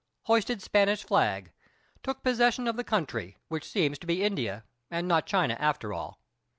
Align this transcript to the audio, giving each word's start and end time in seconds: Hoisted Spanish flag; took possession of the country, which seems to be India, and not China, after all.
Hoisted 0.23 0.63
Spanish 0.63 1.03
flag; 1.03 1.51
took 2.01 2.23
possession 2.23 2.67
of 2.67 2.75
the 2.75 2.83
country, 2.83 3.37
which 3.49 3.69
seems 3.69 3.99
to 3.99 4.07
be 4.07 4.23
India, 4.23 4.63
and 4.89 5.07
not 5.07 5.27
China, 5.27 5.55
after 5.59 5.93
all. 5.93 6.19